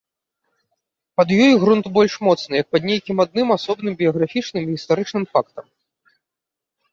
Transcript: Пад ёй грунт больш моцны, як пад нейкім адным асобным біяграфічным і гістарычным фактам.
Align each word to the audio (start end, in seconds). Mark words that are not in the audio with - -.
Пад 1.19 1.33
ёй 1.43 1.53
грунт 1.63 1.85
больш 1.97 2.13
моцны, 2.27 2.53
як 2.63 2.67
пад 2.77 2.83
нейкім 2.91 3.17
адным 3.25 3.47
асобным 3.57 3.93
біяграфічным 4.01 4.61
і 4.65 4.69
гістарычным 4.73 5.23
фактам. 5.37 5.65